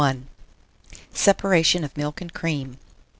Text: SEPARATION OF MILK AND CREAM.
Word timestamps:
SEPARATION 1.13 1.83
OF 1.83 1.95
MILK 1.95 2.21
AND 2.21 2.33
CREAM. 2.33 2.79